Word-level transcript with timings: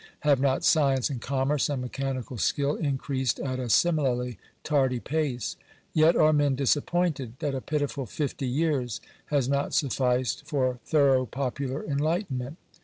Have 0.21 0.39
not 0.39 0.63
science 0.63 1.11
and 1.11 1.21
commerce 1.21 1.69
and 1.69 1.79
mechanical 1.79 2.39
skill 2.39 2.73
increased 2.75 3.39
at 3.39 3.59
a 3.59 3.69
similarly 3.69 4.39
tardy 4.63 4.99
pace? 4.99 5.57
Yet 5.93 6.15
are 6.15 6.33
men 6.33 6.55
disappointed 6.55 7.33
that 7.37 7.53
a 7.53 7.61
pitiful 7.61 8.07
fifty 8.07 8.47
years 8.47 8.99
has 9.27 9.47
not 9.47 9.75
sufficed 9.75 10.47
for 10.47 10.79
thorough 10.87 11.27
popular 11.27 11.83
enlighten 11.85 12.39
ment 12.39 12.57